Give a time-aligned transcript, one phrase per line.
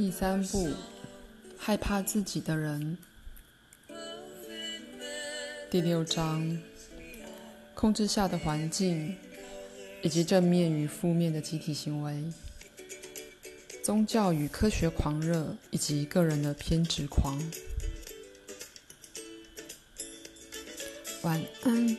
[0.00, 0.72] 第三步，
[1.58, 2.96] 害怕自己的人。
[5.70, 6.58] 第六章，
[7.74, 9.14] 控制下的环境，
[10.00, 12.24] 以及正面与负面的集体行为。
[13.84, 17.38] 宗教与科学狂热，以及个人的偏执狂。
[21.20, 21.96] 晚安。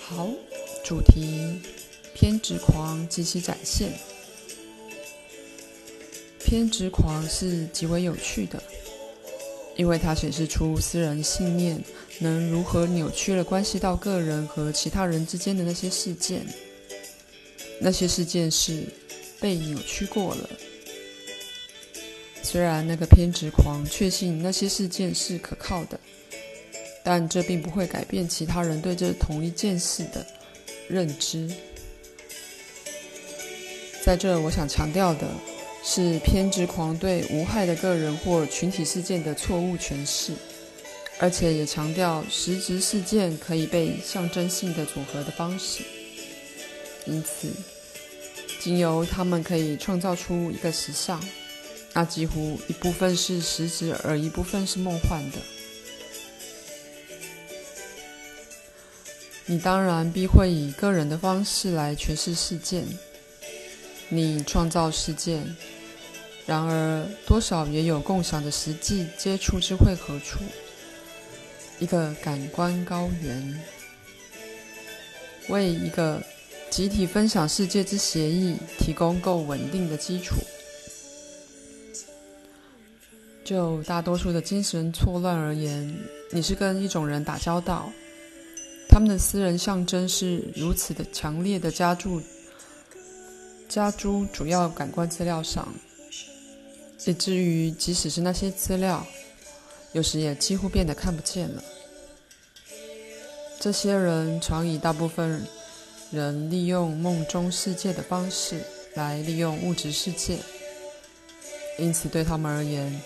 [0.00, 0.28] 好，
[0.84, 1.60] 主题：
[2.26, 3.92] 偏执狂及其展现。
[6.44, 8.60] 偏执狂是极为有趣的，
[9.76, 11.80] 因为它显示出私人信念
[12.18, 16.44] 能如何扭曲了关系到个人和其他人之间的那些事件。
[17.78, 18.82] 那些事件是
[19.38, 20.50] 被扭曲过了。
[22.42, 26.00] 虽然那个偏执狂确信那些事件是可靠的，
[27.04, 30.26] 但这并不会改变其他人对这同一件事的
[30.88, 31.48] 认知。
[34.06, 35.26] 在这，我想强调的
[35.82, 40.32] 是，偏执狂对无害的个人或群体事件的错误诠释，
[41.18, 45.82] 而且也强调实质事件可以被象征性的组合的方式。
[47.04, 47.48] 因此，
[48.60, 51.20] 经由他们可以创造出一个实相，
[51.92, 55.38] 那几乎一部分是实质，而一部分是梦幻的。
[59.46, 62.84] 你当然必会以个人的方式来诠释事件，
[64.08, 65.42] 你创造世界，
[66.46, 70.40] 然而多少也有共享的实际接触之会合处，
[71.78, 73.60] 一个感官高原，
[75.48, 76.22] 为一个。
[76.68, 80.34] 集体分享世界之协议提供够稳定的基础。
[83.44, 85.96] 就大多数的精神错乱而言，
[86.32, 87.90] 你是跟一种人打交道，
[88.90, 92.20] 他们的私人象征是如此的强烈的加注
[93.68, 95.72] 加诸主要感官资料上，
[97.04, 99.06] 以至于即使是那些资料，
[99.92, 101.62] 有时也几乎变得看不见了。
[103.60, 105.46] 这些人常以大部分。
[106.12, 108.60] 人利用梦中世界的方式
[108.94, 110.38] 来利用物质世界，
[111.80, 113.00] 因此对他们而言，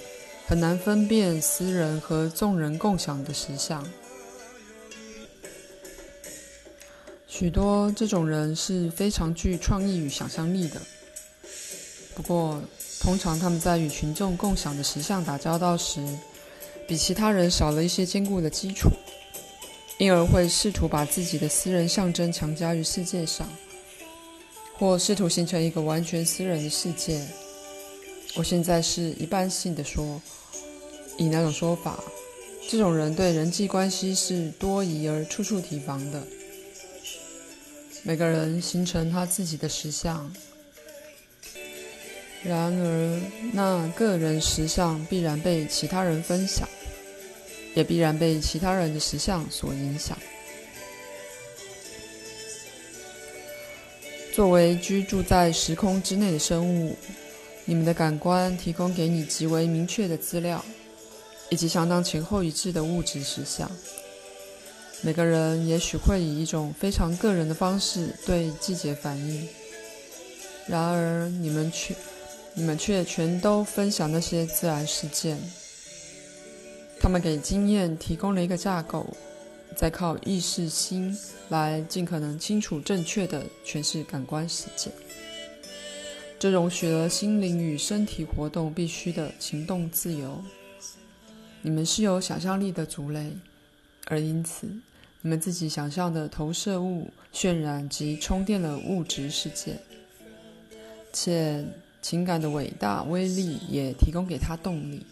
[0.47, 3.83] 很难分辨私人和众人共享的实相。
[7.41, 10.79] 许多这种人是非常具创意与想象力的，
[12.15, 12.63] 不过
[13.01, 16.07] 通常他们在与群众共享的实相打交道时，
[16.87, 18.91] 比其他人少了一些坚固的基础。
[19.97, 23.49] 因而会试图把自己的私人象征强加于世界上，
[24.77, 27.27] 或试图形成一个完全私人的世界。
[28.35, 30.21] 我现在是一般性的说，
[31.17, 32.05] 以那种说法，
[32.69, 36.23] 这种人对人际关系是多疑而处处提防的。
[38.03, 40.33] 每个人形成他自己的实相，
[42.43, 43.21] 然而
[43.53, 46.69] 那个人实相必然被其他人分享。
[47.73, 50.19] 也必然被其他人的实相所影响。
[54.35, 56.97] 作为居住在时空之内的生物，
[57.65, 60.65] 你们的感官提供给你极为明确的资料，
[61.49, 63.71] 以及相当前后一致的物质实相。
[65.03, 69.49] 每个人也许会以一种非常个人的方式对季节反应，
[70.67, 71.95] 然而你们却
[72.55, 75.39] 你们却全都分享那些自然事件。
[77.01, 79.07] 他们给经验提供了一个架构，
[79.75, 81.17] 再靠意识心
[81.49, 84.91] 来尽可能清楚、正确的诠释感官世界。
[86.39, 90.43] 这容许了心灵与身体活动必须的行动自由。
[91.63, 93.33] 你们是有想象力的族类，
[94.07, 94.69] 而因此，
[95.23, 99.79] 你们自己想象的投射物渲染及充电了物质世界，
[101.13, 101.65] 且
[102.01, 105.05] 情感的伟大威力也提供给他动力。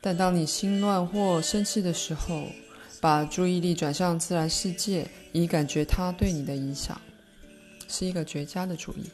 [0.00, 2.48] 但当你心乱或生气的时候，
[3.00, 7.00] 把注意力转向自然世界，以感觉它对你的影响，
[7.88, 9.04] 是一个绝佳的主意。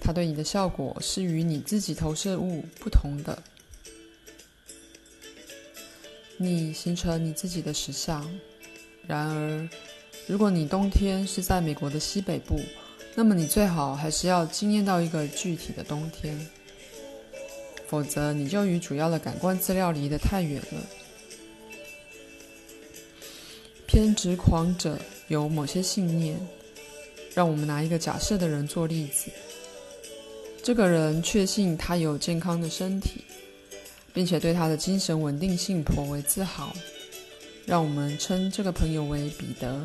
[0.00, 3.42] 它对你的效果是与你自己投射物不同的。
[6.38, 8.26] 你形成你自己的实相。
[9.06, 9.68] 然而，
[10.26, 12.58] 如果你冬天是在美国的西北部，
[13.14, 16.48] 那么你最好还是要经验到一个具体的冬天。
[17.86, 20.80] 否则，你就与主要的感官资料离得太远了。
[23.86, 24.98] 偏执狂者
[25.28, 26.38] 有某些信念。
[27.34, 29.30] 让我们拿一个假设的人做例子。
[30.60, 33.22] 这个人确信他有健康的身体，
[34.18, 36.74] 并且对他的精神稳定性颇为自豪。
[37.64, 39.84] 让我们称这个朋友为彼得。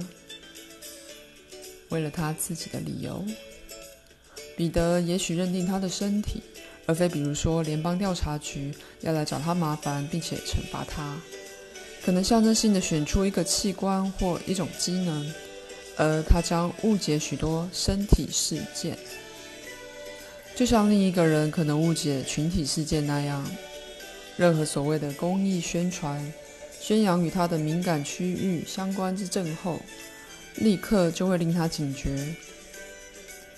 [1.89, 3.23] 为了他自己的理由。
[4.57, 6.41] 彼得也许认定他的身体，
[6.87, 11.15] 而非比如说联邦调查局要来找他麻烦，并且惩罚他，
[12.03, 15.31] 可能象征性的选出一个器官或一种机能，
[15.95, 18.97] 而他将误解许多身体事件，
[20.55, 23.47] 就像另一个人可能误解群体事件那样。
[24.35, 26.33] 任何所谓的公益宣传，
[26.79, 29.79] 宣扬与他的敏感区域相关之症候，
[30.55, 32.35] 立刻就会令他警觉。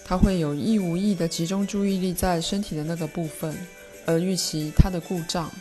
[0.03, 3.57] 他会有意无意地集中注意力在身体的那个部分，
[4.05, 5.51] 而预期他的故障。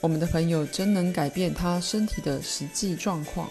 [0.00, 3.50] 我们的朋友真能改变他身体的实际状况。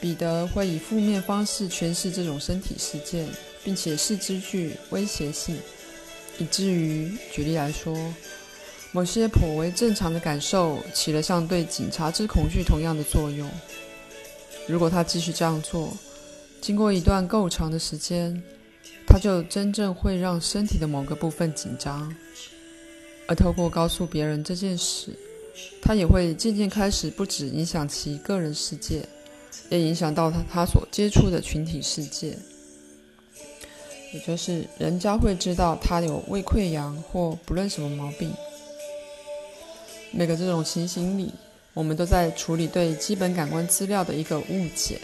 [0.00, 3.28] 彼得会以负面方式诠释这种身体事件，
[3.64, 5.56] 并且视之具威胁性，
[6.38, 7.96] 以至于，举例来说，
[8.90, 13.48] 某些颇为正常的感受起了像对警察之恐惧同样的作用。
[14.66, 15.96] 如果他继续这样做，
[16.60, 18.42] 经过一段够长的时间，
[19.06, 22.14] 他就真正会让身体的某个部分紧张，
[23.26, 25.10] 而透过告诉别人这件事，
[25.80, 29.04] 他也会渐渐开始不止影响其个人世界，
[29.68, 32.36] 也影响到他他所接触的群体世界。
[34.12, 38.32] 也就是人家会知道他有胃溃疡或不论什么毛病。
[40.10, 41.32] 每个这种情形里，
[41.72, 45.00] 我们都在处理对基本感官资料的一个误解。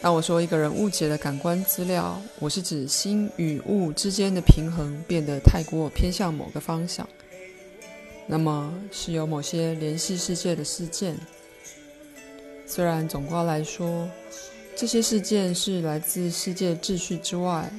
[0.00, 7.08] 当我说一个人误解了感官资料，我是指心与物之间的平衡变得太过偏向某个方向。
[8.26, 11.16] 那么是有某些联系世界的事件。
[12.66, 14.08] 虽然总括来说，
[14.76, 17.72] 这些事件是来自世界秩序之外，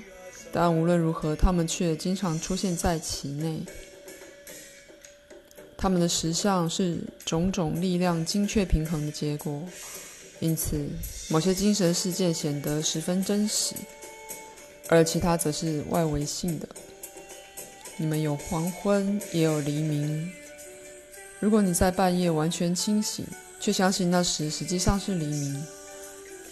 [0.52, 3.60] 但无论如何，它们却经常出现在其内。
[5.78, 9.62] 它们的实相是种种力量精确平衡的结果。
[10.40, 10.88] 因此，
[11.30, 13.76] 某些精神世界显得十分真实，
[14.88, 16.68] 而其他则是外围性的。
[17.98, 20.32] 你们有黄昏，也有黎明。
[21.40, 23.26] 如果你在半夜完全清醒，
[23.60, 25.64] 却相信那时实际上是黎明，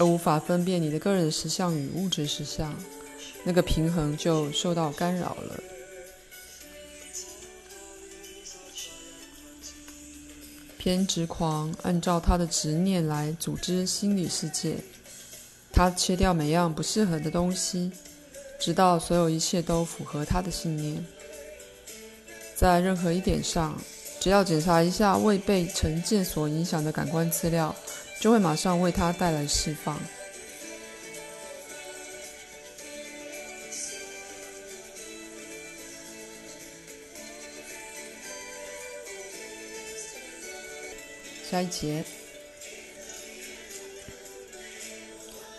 [0.03, 2.75] 而无法分辨你的个人实相与物质实相，
[3.45, 5.63] 那个平衡就受到干扰了。
[10.77, 14.75] 偏执狂按照他的执念来组织心理世界，
[15.71, 17.89] 他切掉每样不适合的东西，
[18.59, 21.05] 直到所有一切都符合他的信念。
[22.57, 23.81] 在任何一点上，
[24.19, 27.73] 只要检查一下未被成见所影响的感官资料，
[28.19, 29.99] 就会马上为他带来释放。
[41.51, 42.03] 下一节，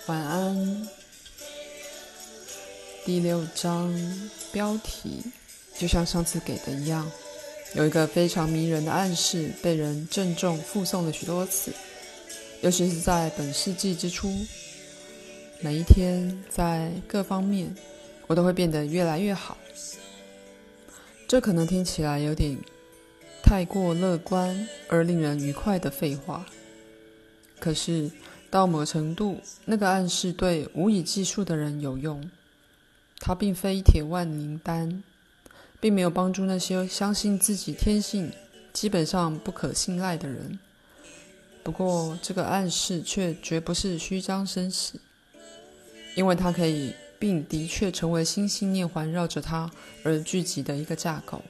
[0.06, 0.88] 晚安。
[3.04, 3.94] 第六章
[4.50, 5.22] 标题
[5.78, 7.12] 就像上次给的一样，
[7.74, 11.70] 有一个非常迷人的暗示，被人郑重附送了许多次，
[12.64, 14.34] 尤其是在本世纪之初。
[15.61, 17.76] 每一天，在各方面，
[18.26, 19.58] 我都会变得越来越好。
[21.28, 22.56] 这可能听起来有点。
[23.43, 26.46] 太过乐观而令人愉快的废话，
[27.60, 28.10] 可是
[28.48, 32.31] 到某程度，那个暗示对无以计数的人有用。
[33.19, 35.05] 它并非铁万灵丹，
[35.79, 38.32] 并没有帮助那些相信自己天性
[38.72, 40.58] 基本上不可信赖的人。
[41.64, 45.00] 不过，这个暗示却绝不是虚张声势，
[46.14, 49.70] 因为它可以并的确成为新信念环绕着它
[50.04, 51.40] 而聚集的一个架构。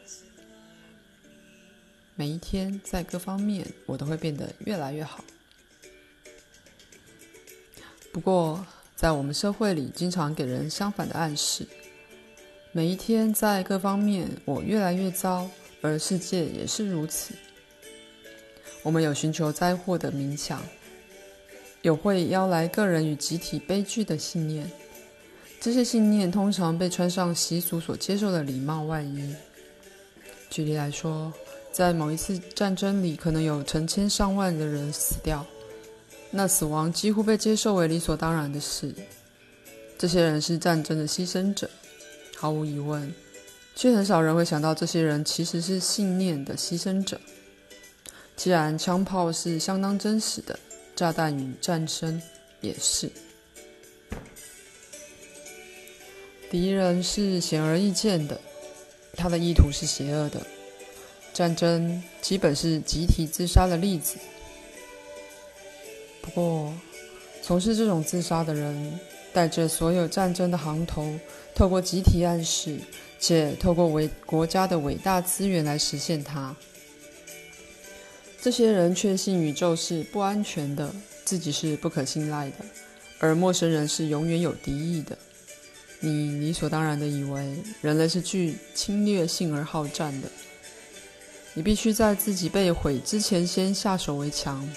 [2.14, 5.24] 每一天，在各方面，我都会变得越来越好。
[8.12, 11.66] 不过，在我们社会里，经常给人相反的暗示：
[12.70, 15.50] 每一天，在各方面，我越来越糟，
[15.82, 17.34] 而世界也是如此。
[18.84, 20.62] 我们有寻求灾祸的冥想，
[21.80, 24.70] 有会邀来个人与集体悲剧的信念。
[25.58, 29.34] 这些信念通常被穿上习俗所接受的礼貌外衣。
[30.50, 31.32] 举例来说，
[31.72, 35.46] 在某一次战争里，可能有成千上万的人死掉，
[36.30, 38.94] 那死亡几乎被接受为理所当然的事。
[39.96, 41.70] 这些人是战争的牺牲者，
[42.36, 43.14] 毫无疑问，
[43.74, 47.18] 却很少人会想到这些人其实是信念的牺牲者。
[48.36, 50.58] 既然枪炮是相当真实的，
[50.94, 52.20] 炸弹与战争
[52.60, 53.10] 也是。
[56.50, 58.40] 敌人是显而易见的，
[59.16, 60.40] 他的意图是邪恶的。
[61.32, 64.16] 战争基本是集体自杀的例子。
[66.22, 66.72] 不过，
[67.42, 69.00] 从事这种自杀的人，
[69.32, 71.18] 带着所有战争的行头，
[71.54, 72.78] 透过集体暗示，
[73.18, 76.54] 且透过伟国家的伟大资源来实现它。
[78.44, 82.56] 这些人确信宇宙是不安全的，自己是不可信赖的，
[83.18, 85.16] 而陌生人是永远有敌意的。
[85.98, 90.28] 你理所当然的以为人类是具侵略性而好战的，
[91.54, 94.68] 你必须在自己被毁之前先下手为强。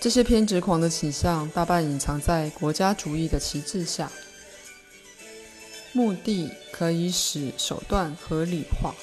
[0.00, 4.10] 这些偏执狂的倾向大半隐藏在国家主义的旗帜下，
[5.92, 8.94] 目的可以使手段合理化。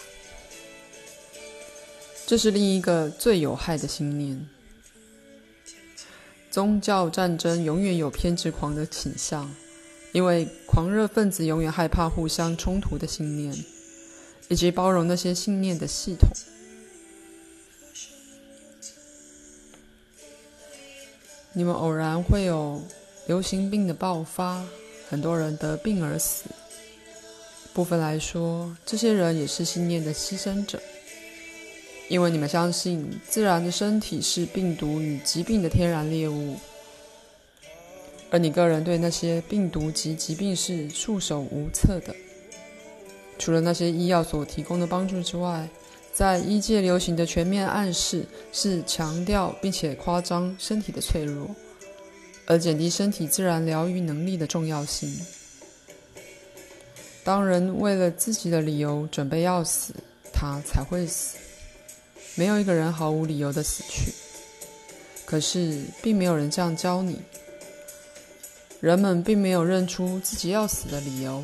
[2.27, 4.48] 这是另一个最有害的信念。
[6.50, 9.53] 宗教战争永远有偏执狂的倾向，
[10.12, 13.53] 因为狂热分子永远害怕互相冲突的信念，
[14.48, 16.29] 以及包容那些信念的系统。
[21.53, 22.82] 你们偶然会有
[23.27, 24.65] 流行病的爆发，
[25.10, 26.46] 很多人得病而死。
[27.74, 30.82] 部分来说，这些人也是信念的牺牲者，
[32.07, 36.55] 因为你们相信自然的身体是病毒与疾病的天然猎物，
[38.29, 42.15] 而你个人对那些病毒及疾病是束手无策的。
[43.39, 45.67] 除了那些医药所提供的帮助之外，
[46.13, 51.50] 在医界流行的全面暗示是强调并且夸张身体的脆弱，
[52.45, 55.13] 而减低身体自然疗愈能力的重要性。
[57.24, 59.93] 当人为了自己的理由准备要死，
[60.31, 61.38] 他才会死。
[62.36, 64.13] 没有一个人毫无理由的死去。
[65.25, 67.20] 可是，并没有人这样教你。
[68.80, 71.44] 人们并没有认出自己要死的理由，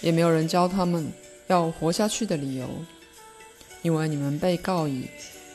[0.00, 1.06] 也没有人教他们
[1.46, 2.68] 要活下去的理由。
[3.82, 5.06] 因为你们被告以，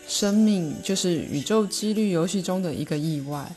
[0.08, 3.52] 生命就是宇宙几率游戏中的一个意外，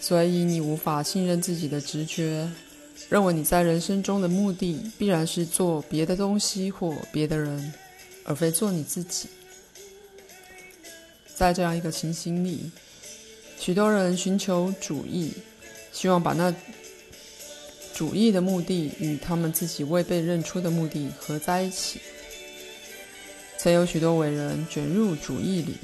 [0.00, 2.48] 所以你无法信任自己的直觉，
[3.08, 7.72] 认为你在人生中的目的必然是做别的东西或别的人，
[8.24, 9.28] 而非做你自己。
[11.34, 12.70] 在这样一个情形里，
[13.58, 15.32] 许多人寻求主义，
[15.92, 16.54] 希望把那。
[17.94, 21.98] 主义的目的与他们自己未被认出的目的合在一起。
[23.58, 25.74] 曾有许多伟人卷入主义里，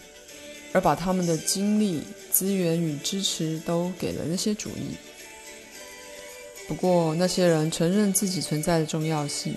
[0.73, 4.95] 而把他们的精力、资源与支持都给了那些主义。
[6.67, 9.55] 不过，那些人承认自己存在的重要性，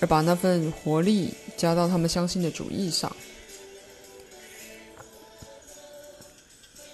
[0.00, 3.14] 而把那份活力加到他们相信的主义上。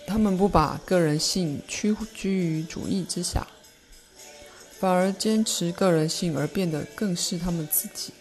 [0.07, 3.47] 他们不把个人性屈居于主义之下。
[4.79, 8.13] 反而坚持个人性，而变得更是他们自己。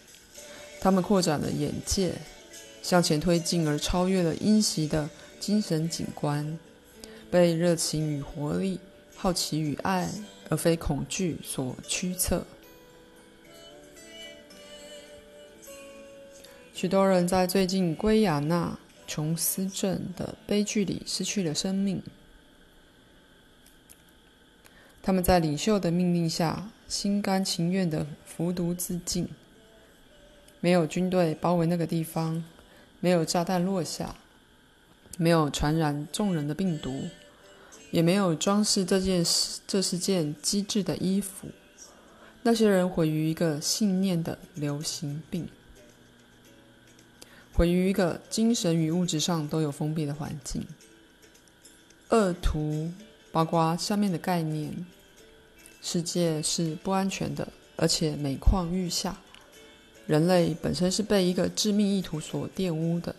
[0.80, 2.12] 他们扩展了眼界，
[2.82, 6.56] 向前推进，而超越了阴习的精神景观，
[7.32, 8.78] 被热情与活力、
[9.16, 10.08] 好奇与爱，
[10.52, 12.44] 而非恐惧所驱策。
[16.74, 22.02] 许多人在最近圭亚那琼斯镇的悲剧里失去了生命。
[25.02, 29.26] 他们在领袖的命令下，心甘情愿的服毒自尽。
[30.60, 32.44] 没有军队包围那个地方，
[33.00, 34.16] 没有炸弹落下，
[35.16, 37.08] 没有传染众人的病毒，
[37.92, 39.24] 也没有装饰这件，
[39.68, 41.46] 这是件机智的衣服。
[42.42, 45.48] 那些人毁于一个信念的流行病，
[47.52, 50.66] 毁于一个精神与物质上都有封闭的环境。
[52.08, 52.90] 恶徒。
[53.30, 54.84] 包括下面的概念：
[55.80, 59.16] 世界是不安全的，而且每况愈下。
[60.06, 63.16] 人类本身是被一个致命意图所玷污的。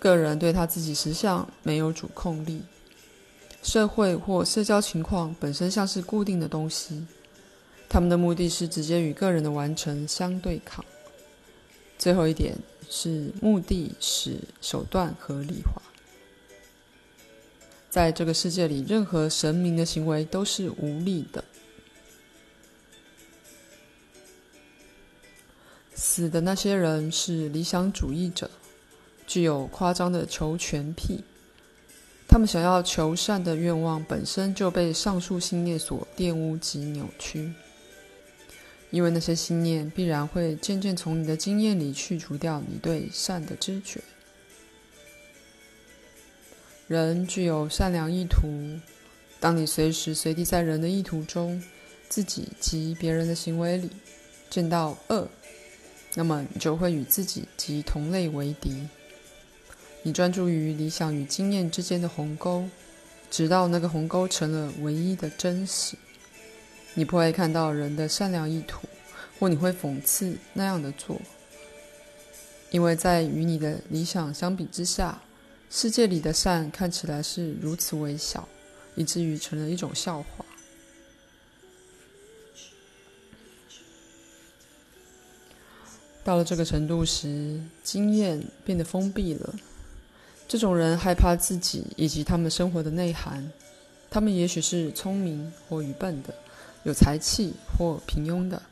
[0.00, 2.62] 个人对他自己实相没有主控力。
[3.64, 7.04] 社会或社交情况本身像是固定的东西，
[7.88, 10.84] 他们的目的是直接与个人的完成相对抗。
[11.98, 12.56] 最后一点
[12.90, 15.80] 是目的使手段合理化。
[17.88, 21.42] 在这个世界里，任何神明的行为都是无力的。
[25.94, 28.50] 死的那些人是理想主义者，
[29.26, 31.24] 具有夸张的求全癖。
[32.34, 37.52] 他们想要求善的愿望本身就被上述信念所玷污及扭曲，
[38.90, 44.00] 因为那些信念必然会渐渐从你的经验里去除掉你对善的知觉。
[46.88, 48.80] 人具有善良意图。
[49.38, 51.62] 当你随时随地在人的意图中、
[52.08, 53.88] 自己及别人的行为里
[54.50, 55.28] 见到恶，
[56.14, 58.88] 那么你就会与自己及同类为敌。
[60.06, 62.68] 你专注于理想与经验之间的鸿沟，
[63.30, 65.96] 直到那个鸿沟成了唯一的真实。
[66.92, 68.86] 你不会看到人的善良意图，
[69.40, 71.18] 或你会讽刺那样的做，
[72.70, 75.22] 因为在与你的理想相比之下，
[75.70, 78.46] 世界里的善看起来是如此微小，
[78.96, 80.44] 以至于成了一种笑话。
[86.22, 89.54] 到了这个程度时，经验变得封闭了。
[90.46, 93.50] 这种人害怕自己以及他们生活的内涵。
[94.10, 96.32] 他们也许是聪明或愚笨的，
[96.84, 98.62] 有才气或平庸的，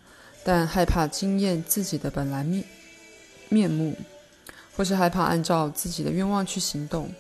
[0.45, 2.65] 但害怕经验自己的本来面
[3.49, 3.97] 面目，
[4.77, 7.11] 或是害怕按照自己的愿望去行动。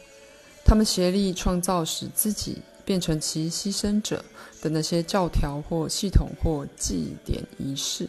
[0.64, 4.24] 他们协力创造使自己变成其牺牲者
[4.60, 8.08] 的那些教条或系统或祭典仪式。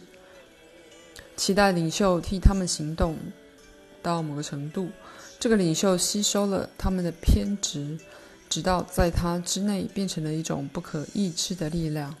[1.36, 3.16] 期待领袖替他们行动，
[4.00, 4.88] 到某个程度，
[5.44, 7.98] 这个领袖吸收了他们的偏执，
[8.48, 12.16] 直到在他之内变成了一种不可抑制的力量，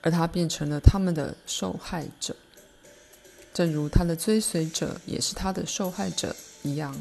[0.00, 2.36] 而他变成了他们的受害者，
[3.52, 6.96] 正如他的追随者也是他的受害者一样。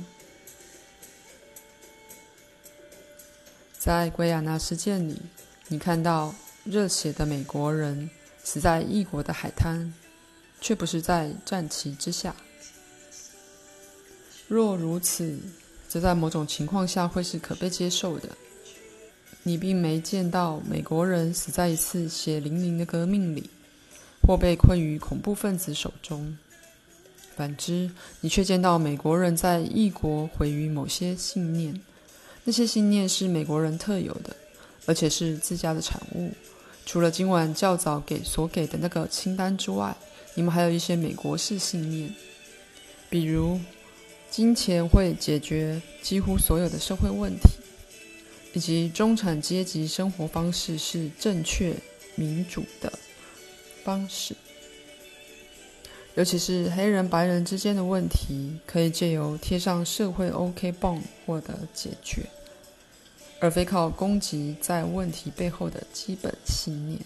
[3.78, 5.22] 在圭亚那事件里，
[5.68, 6.34] 你看到
[6.64, 8.10] 热血的美国人
[8.44, 9.94] 死在异国的海滩。
[10.60, 12.36] 却不是在战旗之下。
[14.48, 15.38] 若如此，
[15.88, 18.30] 则在某种情况下会是可被接受的。
[19.44, 23.50] 你并没见到美国人死在一次血淋淋的革命里，
[24.22, 26.38] 或被困于恐怖分子手中。
[27.36, 31.80] 反之，你却见到美国人在异国毁于某些信念。
[32.44, 34.36] 那些信念是美国人特有的，
[34.86, 36.32] 而且是自家的产物。
[36.86, 39.96] 除了今晚较早给所给的那个清单之外。
[40.36, 42.14] 你们还有一些美国式信念，
[43.10, 43.60] 比如
[44.30, 47.50] 金钱会解决几乎所有的社会问题，
[48.54, 51.74] 以及中产阶级生活方式是正确
[52.16, 52.92] 民主的
[53.84, 54.36] 方式。
[56.16, 62.24] 尤其是黑人白人之间的问题，可以借由贴上社会 OK 棒获得解决，
[63.40, 67.00] 而非靠攻击在问题背后的基本信念。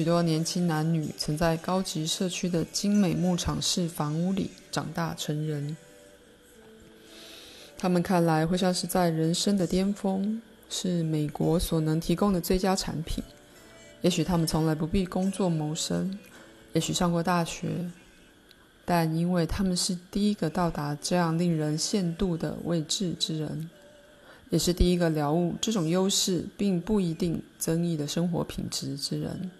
[0.00, 5.76] 许多年轻男女曾在高级社区的精美牧场式房屋里长大成人。
[7.76, 13.22] 他们看来会像是在人生的巅峰，是美国所能提供的最佳产品。
[14.00, 16.18] 也许他们从来不必工作谋生，
[16.72, 17.68] 也许上过大学，
[18.86, 23.68] 但因为他们是第一个到达这样令人羡妒的位置之人，
[24.48, 29.50] 也是第一个了悟这种优势并不一定增益的生活品质之人。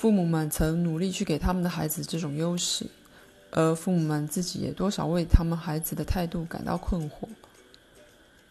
[0.00, 2.86] 父母们曾努力去给他们的孩子这种优势，
[3.50, 7.26] 而父母们自己也多少为他们孩子的态度感到困惑。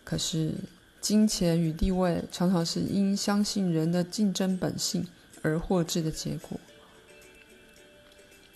[0.04, 0.56] 可是，
[1.00, 5.08] 金钱与地位常常是因相信人的竞争本性
[5.42, 6.60] 而获致的结果。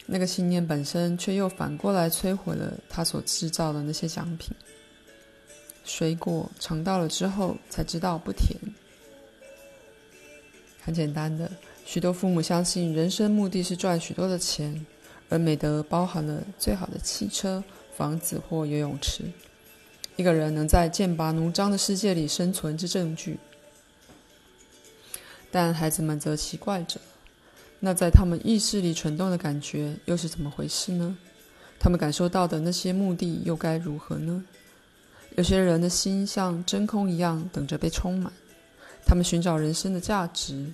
[0.05, 4.53] 那个信念本身却又反过来摧毁了他所制造的那些奖品。
[5.85, 8.59] 水果尝到了之后才知道不甜。
[10.83, 11.49] 很简单的。
[11.85, 14.85] 许多父母相信人生目的是赚许多的钱，
[15.29, 17.63] 而美德包含了最好的汽车、
[17.95, 19.25] 房子或游泳池。
[20.15, 23.37] 一个人能在剑拔弩张的世界里生存之证据。
[25.49, 26.99] 但孩子们则奇怪着：
[27.79, 31.17] 那在他们意识里蠢动的感觉又是怎么回事呢？
[31.79, 34.43] 他们感受到的那些目的又该如何呢？
[35.35, 38.31] 有些人的心像真空一样，等着被充满。
[39.05, 40.71] 他们寻找人生的价值。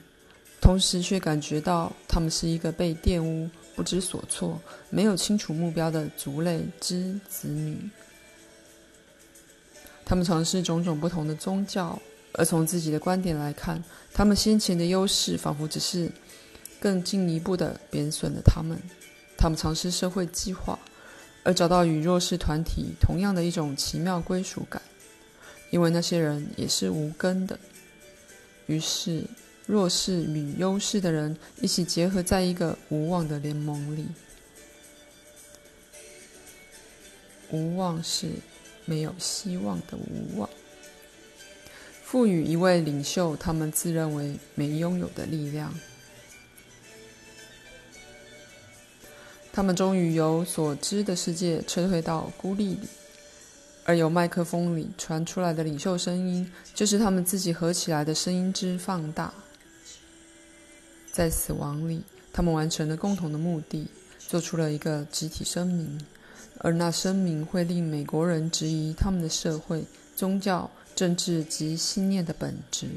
[0.67, 7.89] 同时却感觉到他们是一个被玷污、不知所措、没有清楚目标的族类之子女。
[10.03, 11.97] 他们尝试种种不同的宗教，
[12.33, 13.81] 而从自己的观点来看，
[14.13, 16.11] 他们先前的优势仿佛只是
[16.81, 18.77] 更进一步的贬损了他们。
[19.37, 20.77] 他们尝试社会计划，
[21.43, 24.81] 而找到与弱势团体同样的一种奇妙归属感，
[25.71, 27.57] 因为那些人也是无根的。
[28.65, 29.23] 于是。
[29.67, 34.07] 弱势与优势的人一起结合在一个无望的联盟里。
[37.51, 38.27] 无望是
[38.85, 40.49] 没有希望的无望。
[42.03, 45.73] 赋予一位领袖他们自认为没拥有的力量。
[49.51, 52.87] 他们终于由所知的世界撤退到孤立里，
[53.83, 59.33] 而由麦克风里传出来的领袖声音，就是他们自己合起来的声音之放大。
[61.17, 63.87] 在死亡里，他们完成了共同的目的，
[64.19, 65.99] 做出了一个集体声明，
[66.59, 69.83] 而那声明会令美国人质疑他们的社会、
[70.15, 72.87] 宗教、政治及信念的本质。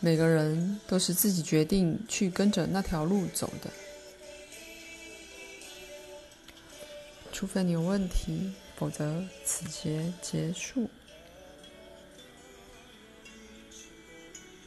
[0.00, 3.70] 每个人都是自己决定去跟着那条路走的，
[7.30, 10.90] 除非你有问题，否则此节结束。